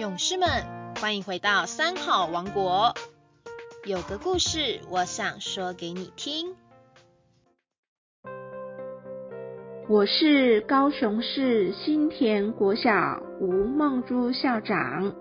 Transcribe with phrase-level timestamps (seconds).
[0.00, 0.48] 勇士们，
[0.98, 2.94] 欢迎回到三好王国。
[3.84, 6.56] 有个故事，我想说给你听。
[9.90, 15.14] 我是高雄市新田国小吴梦珠校长。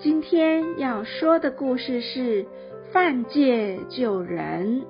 [0.00, 2.48] 今天要说的故事是
[2.94, 4.86] 犯戒救人。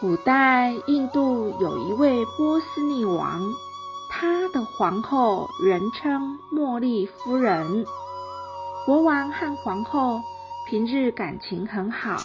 [0.00, 3.42] 古代印度有一位波斯匿王。
[4.76, 7.86] 皇后人称茉莉夫人。
[8.84, 10.20] 国王和皇后
[10.68, 12.20] 平日感情很好，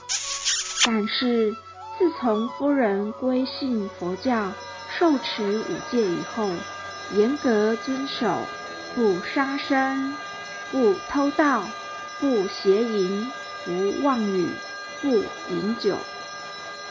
[0.84, 1.54] 但是
[2.00, 4.52] 自从夫人归信佛教、
[4.98, 6.50] 受持五戒以后，
[7.14, 8.42] 严格遵守
[8.95, 10.16] 不杀生、
[10.72, 11.62] 不偷盗、
[12.20, 13.31] 不邪淫、
[13.64, 14.50] 不妄语、
[15.04, 15.08] 不
[15.54, 15.95] 饮酒，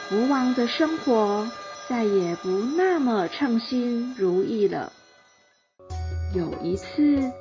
[0.08, 1.48] 国王的生活。
[1.88, 4.92] 再也不那么称心如意了。
[6.34, 7.32] 有一次，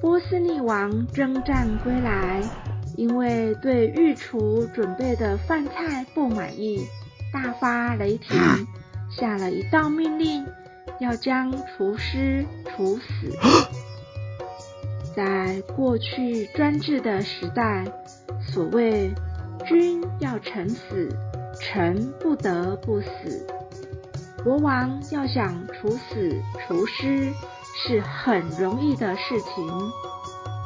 [0.00, 2.42] 波斯匿王征战归来，
[2.96, 6.86] 因为对御厨准备的饭菜不满意，
[7.32, 8.38] 大发雷霆，
[9.10, 10.46] 下了一道命令，
[11.00, 13.36] 要将厨师处死。
[15.16, 17.84] 在过去专制的时代，
[18.40, 19.10] 所谓
[19.66, 21.08] 君要臣死，
[21.58, 23.46] 臣不得不死。
[24.44, 27.32] 国王要想处死厨师
[27.78, 29.92] 是很容易的事情，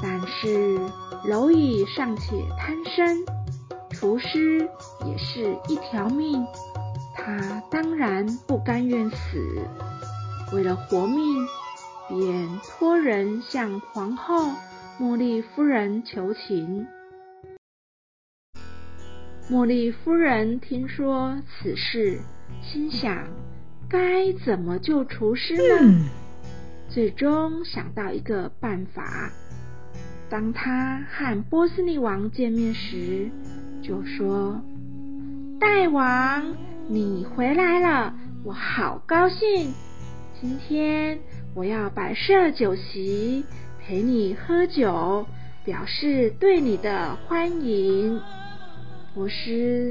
[0.00, 0.78] 但是
[1.25, 3.25] 蝼蚁尚且贪生，
[3.91, 4.69] 厨师
[5.05, 6.47] 也是一条命，
[7.17, 9.17] 他当然不甘愿死。
[10.55, 11.47] 为了活命，
[12.08, 14.48] 便托人向皇后
[15.00, 16.86] 茉莉夫人求情。
[19.50, 22.20] 茉莉夫人听说此事，
[22.62, 23.27] 心想。
[23.89, 26.08] 该怎么救厨师呢？
[26.91, 29.30] 最终想到一个办法。
[30.28, 33.30] 当他和波斯匿王见面时，
[33.80, 34.60] 就说
[35.61, 36.55] ：“大王，
[36.89, 38.14] 你回来了，
[38.45, 39.73] 我好高兴。
[40.40, 41.20] 今天
[41.55, 43.45] 我要摆设酒席，
[43.80, 45.27] 陪你喝酒，
[45.64, 48.20] 表示对你的欢迎。”
[49.14, 49.50] 波斯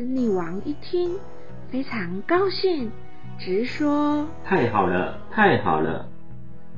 [0.10, 1.18] 匿王一听，
[1.72, 2.92] 非常高兴。
[3.38, 6.06] 直说太好了，太好了。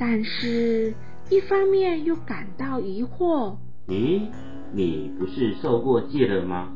[0.04, 0.96] 但是，
[1.30, 3.56] 一方面又感到疑惑。
[3.88, 4.26] 咦，
[4.74, 6.74] 你不是受过戒了吗？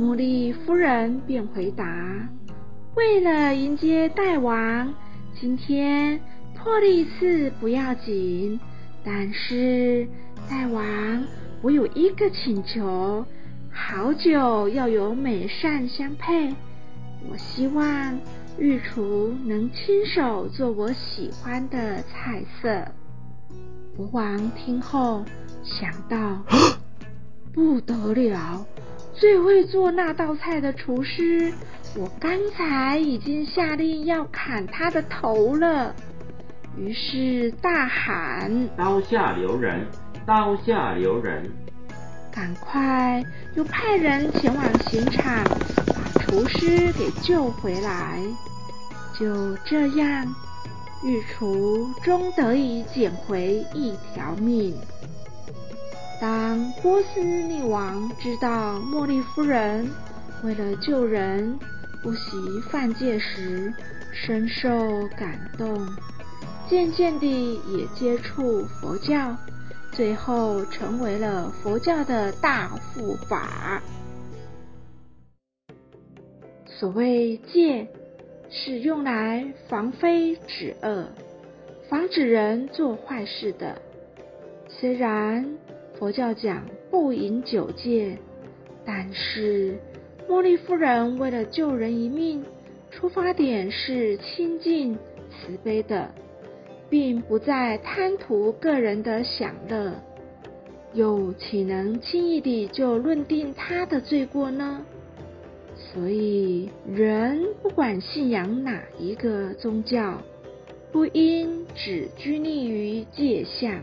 [0.00, 1.84] 茉莉夫人便回答
[2.96, 4.94] ：“为了迎接大王，
[5.38, 6.18] 今天
[6.56, 8.58] 破例一次不要紧。
[9.04, 10.08] 但是，
[10.48, 11.22] 大王，
[11.60, 13.26] 我有一个请求：
[13.70, 16.54] 好酒要有美善相配。
[17.30, 18.18] 我希望。”
[18.58, 22.84] 御厨能亲手做我喜欢的菜色。
[23.96, 25.24] 国王听后
[25.62, 26.42] 想到，
[27.54, 28.66] 不得了，
[29.14, 31.52] 最会做那道菜的厨师，
[31.96, 35.94] 我刚才已经下令要砍他的头了。
[36.76, 39.86] 于是大喊：“刀下留人！
[40.26, 41.48] 刀下留人！”
[42.30, 43.22] 赶快
[43.54, 45.44] 又派人前往刑场，
[45.86, 48.20] 把厨师给救回来。
[49.18, 50.26] 就这样，
[51.02, 54.74] 御厨终得以捡回一条命。
[56.20, 59.88] 当波斯匿王知道茉莉夫人
[60.44, 61.58] 为了救人
[62.02, 62.20] 不惜
[62.70, 63.72] 犯戒时，
[64.12, 64.70] 深受
[65.16, 65.86] 感动，
[66.68, 69.36] 渐渐地也接触佛教，
[69.92, 73.82] 最后成为了佛教的大护法。
[76.66, 77.88] 所谓戒。
[78.50, 81.08] 是用来防非止恶，
[81.88, 83.80] 防止人做坏事的。
[84.68, 85.56] 虽然
[85.98, 88.16] 佛教讲不饮酒戒，
[88.84, 89.76] 但是
[90.28, 92.44] 茉莉夫人为了救人一命，
[92.90, 94.96] 出发点是亲近
[95.30, 96.10] 慈悲的，
[96.88, 99.92] 并不再贪图个人的享乐，
[100.94, 104.84] 又岂能轻易地就论定他的罪过呢？
[105.92, 110.20] 所以，人不管信仰哪一个宗教，
[110.92, 113.80] 不应只拘泥于戒相，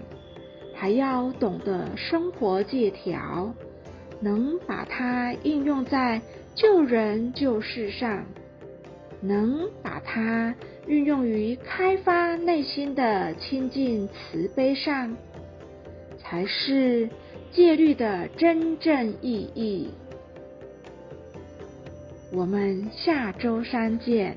[0.76, 3.54] 还要懂得生活戒条，
[4.20, 6.22] 能把它应用在
[6.54, 8.26] 救人救世上，
[9.20, 10.54] 能把它
[10.86, 15.18] 运用于开发内心的清净慈悲上，
[16.20, 17.10] 才是
[17.52, 19.90] 戒律的真正意义。
[22.32, 24.36] 我们下周三见。